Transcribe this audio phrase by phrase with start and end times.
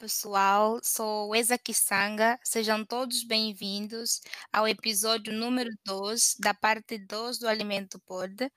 [0.00, 7.46] pessoal, sou Eza Kisanga, sejam todos bem-vindos ao episódio número 2 da parte 2 do
[7.46, 8.50] Alimento Pod,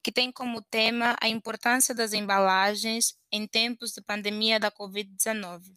[0.00, 5.74] que tem como tema a importância das embalagens em tempos de pandemia da Covid-19.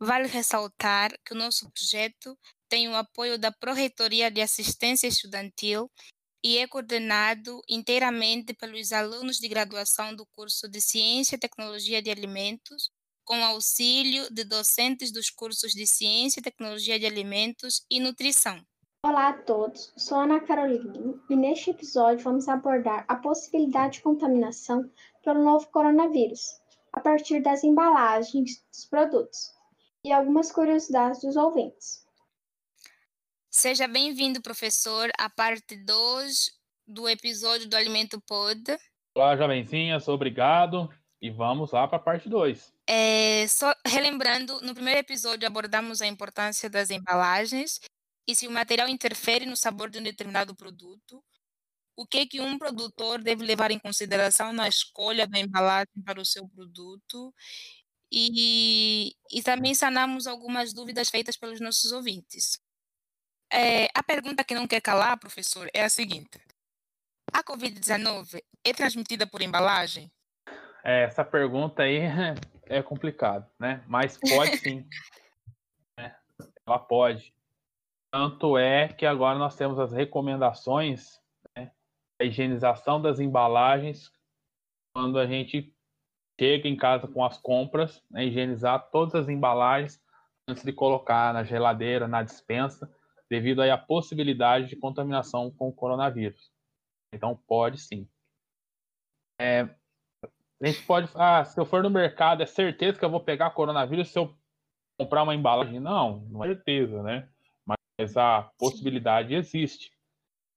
[0.00, 2.36] Vale ressaltar que o nosso projeto
[2.68, 5.88] tem o apoio da Pró-Reitoria de Assistência Estudantil
[6.42, 12.10] e é coordenado inteiramente pelos alunos de graduação do curso de Ciência e Tecnologia de
[12.10, 12.90] Alimentos
[13.24, 18.60] com auxílio de docentes dos cursos de Ciência, Tecnologia de Alimentos e Nutrição.
[19.04, 24.88] Olá a todos, sou Ana Carolina e neste episódio vamos abordar a possibilidade de contaminação
[25.24, 26.60] pelo novo coronavírus,
[26.92, 29.52] a partir das embalagens dos produtos
[30.04, 32.06] e algumas curiosidades dos ouvintes.
[33.50, 36.50] Seja bem-vindo, professor, à parte 2
[36.86, 38.62] do episódio do Alimento Pod.
[39.16, 40.88] Olá, jovenzinhas, obrigado.
[41.22, 42.74] E vamos lá para a parte 2.
[42.84, 47.78] É, só relembrando, no primeiro episódio abordamos a importância das embalagens
[48.26, 51.22] e se o material interfere no sabor de um determinado produto,
[51.96, 56.24] o que que um produtor deve levar em consideração na escolha da embalagem para o
[56.24, 57.32] seu produto
[58.10, 62.58] e, e também sanamos algumas dúvidas feitas pelos nossos ouvintes.
[63.52, 66.40] É, a pergunta que não quer calar, professor, é a seguinte:
[67.32, 70.10] a Covid-19 é transmitida por embalagem?
[70.84, 71.98] É, essa pergunta aí
[72.66, 73.84] é complicado, né?
[73.86, 74.86] Mas pode sim.
[75.98, 76.14] né?
[76.66, 77.34] Ela pode.
[78.10, 81.20] Tanto é que agora nós temos as recomendações,
[81.56, 81.70] né?
[82.20, 84.12] A higienização das embalagens
[84.94, 85.74] quando a gente
[86.38, 88.26] chega em casa com as compras, né?
[88.26, 90.00] higienizar todas as embalagens
[90.48, 92.90] antes de colocar na geladeira, na dispensa,
[93.30, 96.52] devido aí à possibilidade de contaminação com o coronavírus.
[97.12, 98.08] Então pode sim.
[99.40, 99.68] É,
[100.62, 103.50] a gente pode, ah, se eu for no mercado, é certeza que eu vou pegar
[103.50, 104.32] coronavírus se eu
[104.98, 105.80] comprar uma embalagem?
[105.80, 107.28] Não, não é certeza, né?
[107.66, 109.92] Mas a possibilidade existe.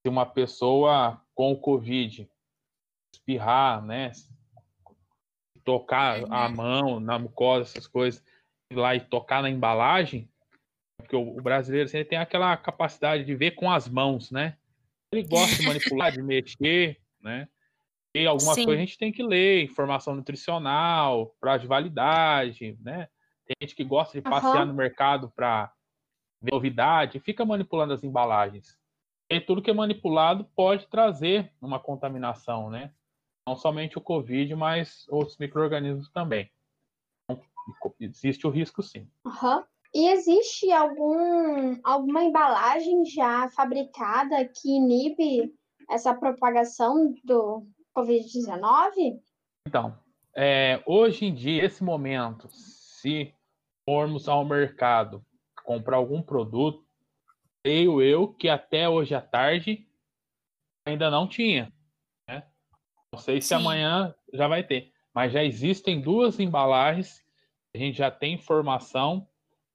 [0.01, 2.29] Se uma pessoa com o Covid
[3.15, 4.11] espirrar, né?
[5.63, 6.55] Tocar a uhum.
[6.55, 8.23] mão na mucosa, essas coisas,
[8.71, 10.29] ir lá e tocar na embalagem,
[10.97, 14.57] porque o, brasileiro sempre tem aquela capacidade de ver com as mãos, né?
[15.11, 17.47] Ele gosta de manipular, de mexer, né?
[18.15, 18.63] E algumas Sim.
[18.63, 23.09] coisas a gente tem que ler, informação nutricional, prazo de validade, né?
[23.45, 24.67] Tem gente que gosta de passear uhum.
[24.67, 25.73] no mercado para
[26.41, 28.79] ver novidade, fica manipulando as embalagens.
[29.29, 32.93] E tudo que é manipulado pode trazer uma contaminação, né?
[33.45, 36.49] Não somente o Covid, mas outros micro-organismos também.
[37.29, 37.43] Então,
[37.99, 39.09] existe o risco sim.
[39.25, 39.61] Uhum.
[39.93, 45.53] E existe algum, alguma embalagem já fabricada que inibe
[45.89, 49.21] essa propagação do, Covid-19?
[49.67, 49.97] Então,
[50.35, 53.33] é, hoje em dia, esse momento, se
[53.85, 55.25] formos ao mercado
[55.63, 56.85] comprar algum produto,
[57.63, 59.87] creio eu que até hoje à tarde
[60.85, 61.71] ainda não tinha.
[62.27, 62.43] Né?
[63.11, 63.55] Não sei se Sim.
[63.55, 67.23] amanhã já vai ter, mas já existem duas embalagens,
[67.73, 69.27] a gente já tem informação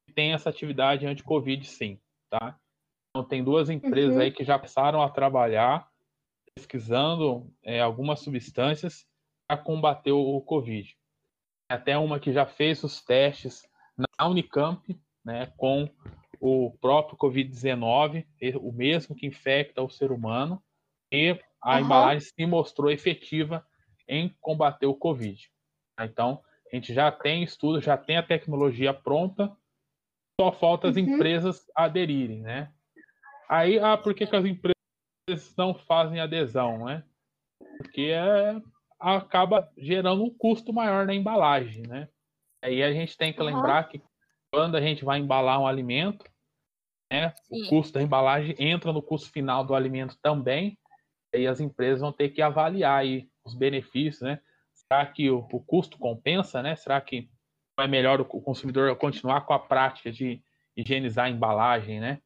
[0.06, 2.59] que tem essa atividade anti-Covid sim, tá?
[3.10, 4.22] Então tem duas empresas uhum.
[4.22, 5.90] aí que já passaram a trabalhar
[6.55, 9.06] pesquisando é, algumas substâncias
[9.47, 10.97] para combater o Covid.
[11.69, 13.62] Até uma que já fez os testes
[13.97, 15.89] na Unicamp, né, com
[16.41, 18.27] o próprio Covid-19,
[18.60, 20.62] o mesmo que infecta o ser humano,
[21.12, 21.84] e a uhum.
[21.84, 23.66] embalagem se mostrou efetiva
[24.09, 25.50] em combater o Covid.
[26.00, 29.55] Então, a gente já tem estudo, já tem a tecnologia pronta,
[30.41, 31.03] só falta as uhum.
[31.03, 32.72] empresas aderirem, né?
[33.49, 34.79] Aí, ah, por que, que as empresas
[35.56, 37.04] não fazem adesão, né?
[37.78, 38.60] Porque é,
[38.98, 42.08] acaba gerando um custo maior na embalagem, né?
[42.62, 43.46] Aí a gente tem que uhum.
[43.46, 44.02] lembrar que
[44.52, 46.24] quando a gente vai embalar um alimento,
[47.10, 50.78] né, o custo da embalagem entra no custo final do alimento também,
[51.33, 54.41] e as empresas vão ter que avaliar aí os benefícios, né?
[54.74, 56.74] Será que o, o custo compensa, né?
[56.74, 57.30] Será que
[57.78, 60.42] é melhor o consumidor continuar com a prática de
[60.76, 62.21] higienizar a embalagem, né?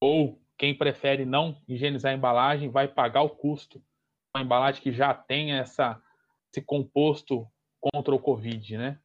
[0.00, 3.82] Ou quem prefere não higienizar a embalagem vai pagar o custo
[4.34, 6.00] uma embalagem que já tem essa,
[6.52, 7.46] esse composto
[7.80, 8.98] contra o Covid, né?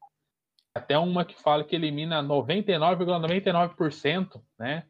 [0.73, 4.85] Até uma que fala que elimina 99,99%, ,99%, né?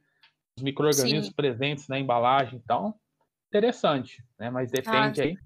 [0.58, 2.60] Os micro-organismos presentes na embalagem.
[2.64, 2.96] Então,
[3.48, 4.50] interessante, né?
[4.50, 5.38] Mas depende ah, aí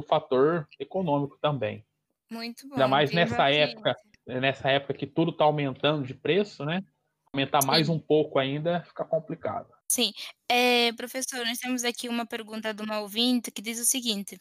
[0.00, 1.84] do fator econômico também.
[2.30, 2.74] Muito bom.
[2.74, 6.84] Ainda mais nessa época, nessa época que tudo está aumentando de preço, né?
[7.32, 9.72] Aumentar mais um pouco ainda fica complicado.
[9.88, 10.12] Sim.
[10.50, 14.40] Eh, professor, nós temos aqui uma pergunta de uma ouvinte que diz o seguinte: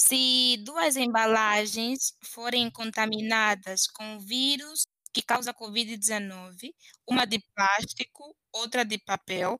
[0.00, 6.72] se duas embalagens forem contaminadas com vírus que causa Covid-19,
[7.08, 9.58] uma de plástico, outra de papel.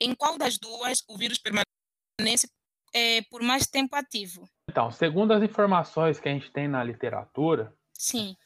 [0.00, 2.48] Em qual das duas o vírus permanece
[2.94, 4.48] é, por mais tempo ativo?
[4.70, 8.36] Então, segundo as informações que a gente tem na literatura, Sim.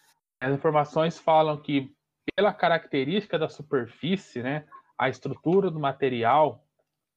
[0.40, 1.94] as informações falam que
[2.34, 4.66] pela característica da superfície, né,
[4.98, 6.64] a estrutura do material,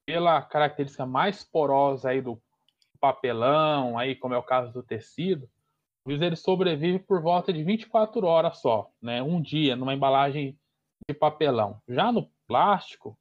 [0.06, 2.40] pela característica mais porosa aí do
[3.00, 5.48] papelão, aí como é o caso do tecido,
[6.04, 9.20] o vírus ele sobrevive por volta de 24 horas só, né?
[9.20, 10.56] Um dia numa embalagem
[11.08, 11.82] de papelão.
[11.88, 13.18] Já no plástico,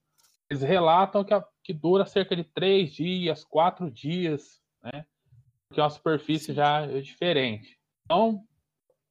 [0.50, 5.04] eles relatam que, a, que dura cerca de três dias, quatro dias, né?
[5.68, 7.80] Porque a superfície já é diferente.
[8.06, 8.44] Então,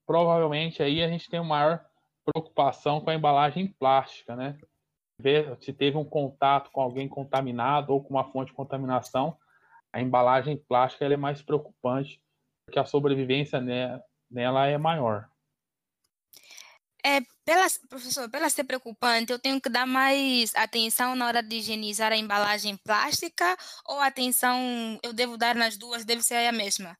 [0.06, 1.84] provavelmente aí a gente tem uma maior
[2.24, 4.58] preocupação com a embalagem plástica, né?
[5.18, 9.36] Ver se teve um contato com alguém contaminado ou com uma fonte de contaminação,
[9.92, 12.20] a embalagem plástica é mais preocupante
[12.64, 13.60] porque a sobrevivência
[14.30, 15.28] nela é maior.
[17.06, 21.56] É, pela, professor, pela ser preocupante, eu tenho que dar mais atenção na hora de
[21.56, 23.44] higienizar a embalagem plástica
[23.86, 26.96] ou atenção eu devo dar nas duas, deve ser a mesma?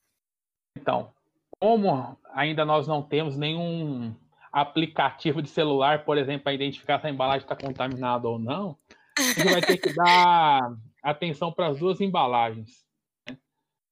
[0.76, 1.10] Então,
[1.58, 4.14] como ainda nós não temos nenhum
[4.54, 8.78] aplicativo de celular, por exemplo, para identificar se a embalagem está contaminada ou não,
[9.18, 10.72] a gente vai ter que dar
[11.02, 12.84] atenção para as duas embalagens.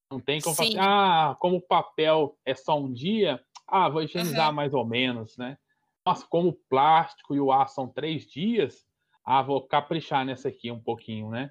[0.09, 4.05] Não tem como falar assim, ah, como o papel é só um dia, ah, vou
[4.05, 4.55] higienizar uhum.
[4.55, 5.59] mais ou menos, né?
[6.07, 8.87] Nossa, como o plástico e o ar são três dias,
[9.25, 11.51] ah, vou caprichar nessa aqui um pouquinho, né?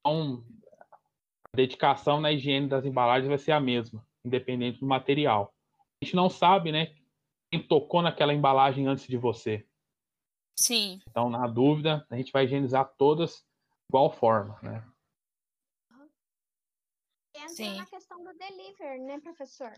[0.00, 0.44] Então,
[1.52, 5.52] a dedicação na higiene das embalagens vai ser a mesma, independente do material.
[6.00, 6.92] A gente não sabe, né,
[7.58, 9.66] tocou naquela embalagem antes de você.
[10.56, 11.00] Sim.
[11.08, 14.84] Então, na dúvida, a gente vai higienizar todas de igual forma, né?
[17.42, 17.76] entra Sim.
[17.76, 19.72] na questão do delivery, né, professor?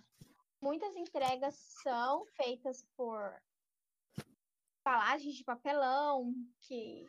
[0.60, 3.34] Muitas entregas são feitas por
[4.80, 7.06] embalagens de papelão, que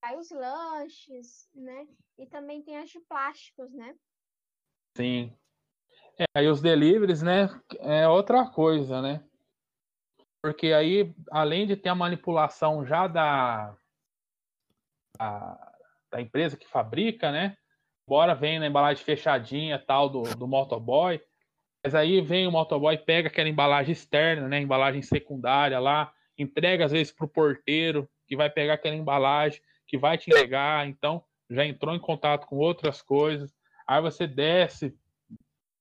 [0.00, 1.86] sai os lanches, né?
[2.18, 3.94] E também tem as de plásticos, né?
[4.96, 5.36] Sim.
[6.18, 7.48] É, e os deliveries, né,
[7.80, 9.22] é outra coisa, né?
[10.46, 13.74] Porque aí, além de ter a manipulação já da,
[15.18, 15.72] da,
[16.08, 17.56] da empresa que fabrica, né?
[18.08, 21.20] Bora vem na embalagem fechadinha tal do, do motoboy.
[21.82, 24.60] Mas aí vem o motoboy, pega aquela embalagem externa, né?
[24.60, 29.98] Embalagem secundária lá, entrega às vezes para o porteiro, que vai pegar aquela embalagem, que
[29.98, 30.86] vai te entregar.
[30.86, 33.52] Então, já entrou em contato com outras coisas.
[33.84, 34.96] Aí você desce,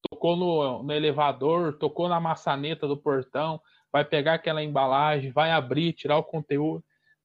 [0.09, 3.61] tocou no, no elevador, tocou na maçaneta do portão,
[3.95, 6.83] vai pegar aquela embalagem, vai abrir, tirar o conteúdo.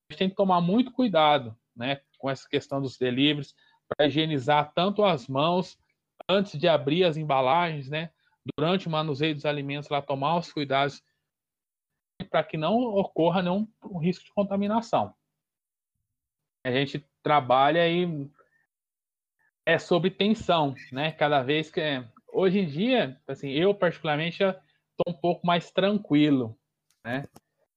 [0.09, 2.01] A gente tem que tomar muito cuidado, né?
[2.17, 3.57] Com essa questão dos deliveries
[3.89, 5.77] para higienizar tanto as mãos
[6.29, 8.13] antes de abrir as embalagens, né?
[8.57, 11.03] Durante o manuseio dos alimentos, lá tomar os cuidados
[12.31, 13.67] para que não ocorra nenhum
[14.01, 15.13] risco de contaminação.
[16.65, 18.31] A gente trabalha aí
[19.67, 21.11] é sobre tensão, né?
[21.11, 21.81] Cada vez que
[22.33, 26.57] hoje em dia, assim, eu particularmente estou um pouco mais tranquilo,
[27.05, 27.27] né?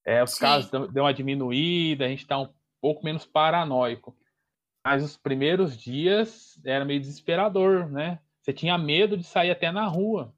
[0.05, 0.39] É, os Sim.
[0.39, 4.15] casos deu uma diminuída, a gente está um pouco menos paranoico.
[4.85, 8.19] Mas os primeiros dias era meio desesperador, né?
[8.41, 10.35] Você tinha medo de sair até na rua.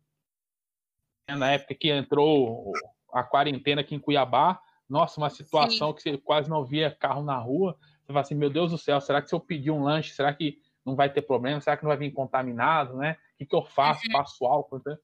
[1.27, 2.72] Na época que entrou
[3.12, 5.96] a quarentena aqui em Cuiabá, nossa, uma situação Sim.
[5.96, 7.75] que você quase não via carro na rua.
[8.01, 10.32] Você fala assim, meu Deus do céu, será que se eu pedir um lanche, será
[10.32, 11.60] que não vai ter problema?
[11.60, 13.18] Será que não vai vir contaminado, né?
[13.34, 14.01] O que, que eu faço?
[14.06, 14.13] Uhum.
[14.13, 14.80] Passo álcool?
[14.86, 14.96] Né?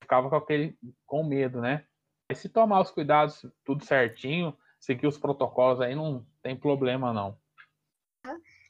[0.00, 1.84] Ficava com aquele com medo, né?
[2.30, 7.38] E se tomar os cuidados tudo certinho, seguir os protocolos aí, não tem problema não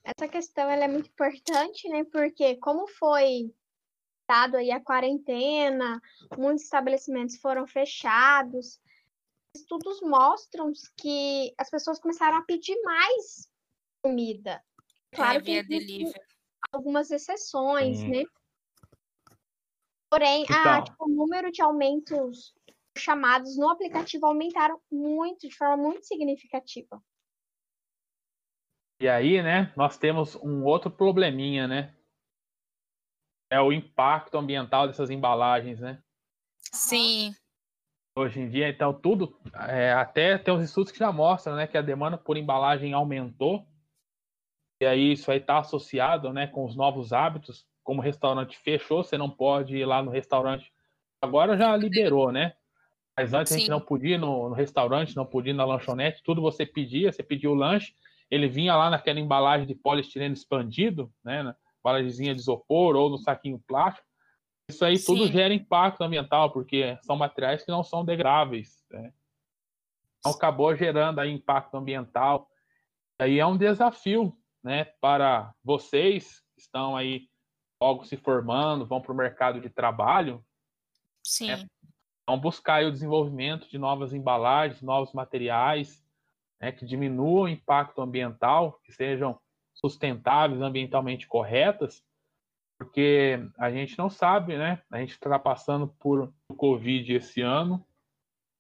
[0.06, 2.04] essa questão ela é muito importante, né?
[2.04, 3.52] Porque como foi
[4.28, 6.00] dado aí a quarentena,
[6.38, 8.80] muitos estabelecimentos foram fechados.
[9.54, 13.50] Estudos mostram que as pessoas começaram a pedir mais
[14.00, 14.62] comida.
[15.12, 16.14] Claro é, que delivery.
[16.70, 18.22] algumas exceções, né?
[20.08, 20.56] Porém, então.
[20.56, 22.54] a, tipo, o número de aumentos
[22.96, 27.00] chamados no aplicativo aumentaram muito, de forma muito significativa.
[29.00, 31.94] E aí, né, nós temos um outro probleminha, né?
[33.50, 36.02] É o impacto ambiental dessas embalagens, né?
[36.72, 37.34] Sim.
[38.18, 39.38] Hoje em dia, então, tudo,
[39.68, 43.66] é, até tem uns estudos que já mostram, né, que a demanda por embalagem aumentou.
[44.80, 47.68] E aí isso aí está associado, né, com os novos hábitos.
[47.84, 50.72] Como o restaurante fechou, você não pode ir lá no restaurante.
[51.22, 52.56] Agora já liberou, né?
[53.16, 53.56] Mas antes Sim.
[53.56, 56.66] a gente não podia ir no, no restaurante, não podia ir na lanchonete, tudo você
[56.66, 57.94] pedia, você pedia o lanche,
[58.30, 63.18] ele vinha lá naquela embalagem de poliestireno expandido, né, na embalagemzinha de isopor ou no
[63.18, 64.06] saquinho plástico.
[64.68, 65.06] Isso aí Sim.
[65.06, 68.85] tudo gera impacto ambiental, porque são materiais que não são degradáveis.
[68.90, 69.12] Né?
[70.18, 72.50] Então, acabou gerando aí impacto ambiental.
[73.18, 77.28] Aí é um desafio né, para vocês que estão aí
[77.80, 80.44] logo se formando, vão para o mercado de trabalho.
[81.23, 81.49] Sim.
[81.49, 81.66] Né,
[82.26, 86.04] vão buscar o desenvolvimento de novas embalagens, novos materiais,
[86.61, 89.40] né, que diminuam o impacto ambiental, que sejam
[89.75, 92.02] sustentáveis, ambientalmente corretas,
[92.78, 94.83] porque a gente não sabe, né?
[94.90, 97.87] A gente está passando por o Covid esse ano,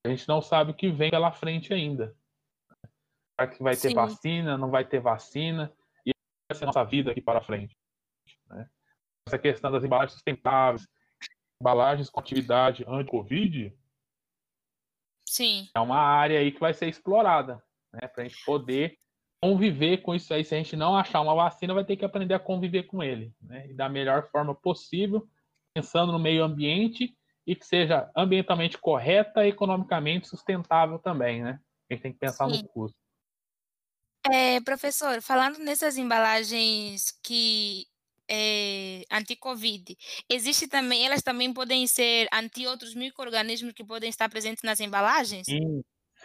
[0.04, 2.16] a gente não sabe o que vem pela frente ainda.
[3.34, 3.94] Será que vai ter Sim.
[3.94, 5.72] vacina, não vai ter vacina?
[6.06, 6.12] E
[6.50, 7.76] vai ser a nossa vida aqui para frente.
[8.48, 8.68] Né?
[9.26, 10.86] Essa questão das embalagens sustentáveis,
[11.60, 13.76] embalagens com atividade anti-Covid,
[15.28, 15.68] Sim.
[15.74, 18.06] é uma área aí que vai ser explorada, né?
[18.08, 18.98] Para a gente poder
[19.42, 20.44] conviver com isso aí.
[20.44, 23.34] Se a gente não achar uma vacina, vai ter que aprender a conviver com ele,
[23.40, 23.68] né?
[23.68, 25.28] E da melhor forma possível,
[25.74, 31.60] pensando no meio ambiente e que seja ambientalmente correta e economicamente sustentável também, né?
[31.88, 32.62] A gente tem que pensar Sim.
[32.62, 32.98] no custo.
[34.32, 37.86] É, professor, falando nessas embalagens que
[38.28, 39.96] é, anti-Covid,
[40.28, 45.46] existe também, elas também podem ser anti outros micro-organismos que podem estar presentes nas embalagens?
[45.46, 45.82] Sim,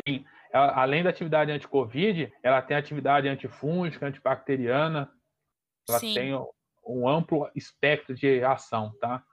[0.08, 0.25] sim.
[0.53, 5.12] Ela, além da atividade anti-Covid, ela tem atividade antifúngica, antibacteriana,
[5.88, 6.13] ela sim.
[6.13, 6.48] tem um,
[6.86, 9.24] um amplo espectro de ação, tá?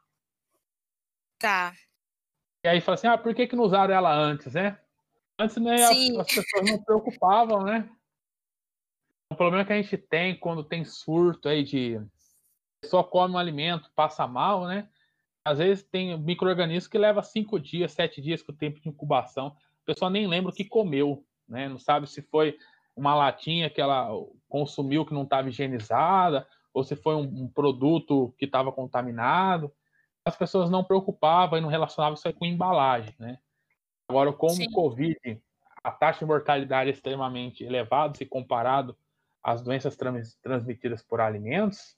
[1.38, 1.72] Tá.
[2.64, 4.78] E aí fala assim, ah, por que, que não usaram ela antes, né?
[5.38, 7.88] Antes né, as, as, pessoas não preocupavam, né?
[9.30, 12.00] O problema que a gente tem quando tem surto aí de
[12.84, 14.88] só come um alimento, passa mal, né?
[15.44, 19.56] Às vezes tem microorganismo que leva cinco dias, sete dias com o tempo de incubação.
[19.82, 21.68] A pessoa nem lembra o que comeu, né?
[21.68, 22.56] Não sabe se foi
[22.94, 24.08] uma latinha que ela
[24.48, 29.72] consumiu que não estava higienizada, ou se foi um, um produto que estava contaminado
[30.28, 33.38] as pessoas não preocupavam e não relacionavam isso com embalagem, né?
[34.08, 35.42] Agora, com o Covid,
[35.82, 38.96] a taxa de mortalidade é extremamente elevada se comparado
[39.42, 41.96] às doenças trans transmitidas por alimentos,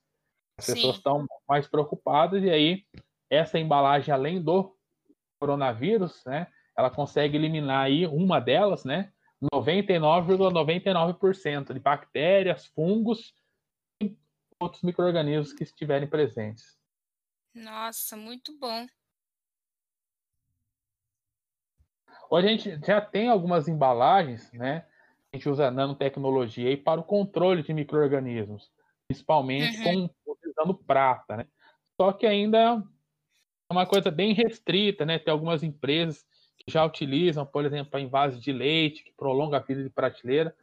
[0.61, 0.75] as Sim.
[0.75, 2.85] pessoas estão mais preocupadas e aí
[3.29, 4.77] essa embalagem, além do
[5.39, 9.13] coronavírus, né, ela consegue eliminar aí uma delas, né,
[9.53, 10.53] 99,99%
[11.19, 13.35] ,99 de bactérias, fungos
[14.03, 14.15] e
[14.61, 16.79] outros micro-organismos que estiverem presentes.
[17.55, 18.87] Nossa, muito bom.
[22.29, 24.87] Hoje a gente já tem algumas embalagens, né?
[25.33, 28.71] A gente usa nanotecnologia aí para o controle de micro-organismos,
[29.09, 30.09] principalmente uhum.
[30.09, 30.15] com,
[30.61, 31.47] utilizando prata, né?
[32.01, 32.83] Só que ainda é
[33.73, 35.19] uma coisa bem restrita, né?
[35.19, 36.25] Tem algumas empresas
[36.57, 40.55] que já utilizam, por exemplo, a invase de leite, que prolonga a vida de prateleira,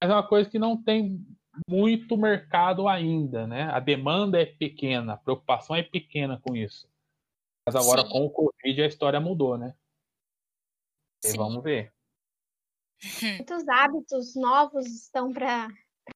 [0.00, 1.24] mas é uma coisa que não tem
[1.68, 3.64] muito mercado ainda, né?
[3.64, 6.88] A demanda é pequena, a preocupação é pequena com isso.
[7.66, 8.08] Mas agora Sim.
[8.08, 9.74] com o Covid a história mudou, né?
[11.24, 11.92] E vamos ver.
[13.22, 15.68] Muitos hábitos novos estão para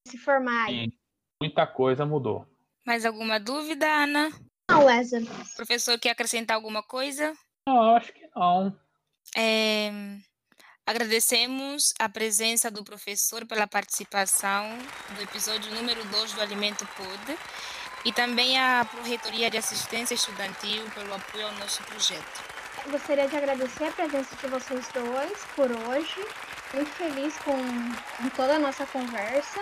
[0.06, 0.84] se formar aí.
[0.84, 0.92] Sim,
[1.40, 2.46] muita coisa mudou.
[2.84, 4.30] Mais alguma dúvida, Ana?
[4.70, 5.24] Não, Wesley.
[5.24, 7.32] O professor quer acrescentar alguma coisa?
[7.68, 8.76] Não, acho que não.
[9.36, 9.90] É...
[10.84, 14.76] Agradecemos a presença do professor pela participação
[15.14, 17.38] do episódio número 2 do Alimento Pod
[18.04, 22.42] e também a Proreitoria de Assistência Estudantil pelo apoio ao nosso projeto.
[22.90, 26.26] Gostaria de agradecer a presença de vocês dois por hoje.
[26.74, 27.56] Muito feliz com,
[28.16, 29.60] com toda a nossa conversa.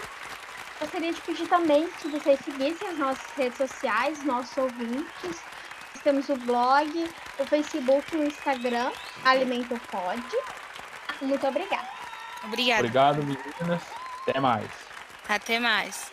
[0.81, 5.43] Gostaria de pedir também que vocês seguissem as nossas redes sociais, nossos ouvintes.
[5.95, 8.91] Nós temos o blog, o Facebook e o Instagram,
[9.25, 10.23] Alimento Pod.
[11.21, 11.89] Muito obrigada.
[12.45, 12.81] Obrigada.
[12.81, 13.83] Obrigado, meninas.
[14.23, 14.71] Até mais.
[15.29, 16.11] Até mais.